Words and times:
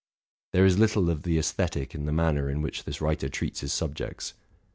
There 0.51 0.65
is 0.65 0.79
little 0.79 1.11
of 1.11 1.21
the 1.21 1.37
zesthetic 1.37 1.93
in 1.93 2.05
the 2.07 2.11
manner 2.11 2.49
in 2.49 2.63
which 2.63 2.85
this 2.85 3.01
writer 3.01 3.29
treats 3.29 3.59
his 3.59 3.71
subjects. 3.71 4.33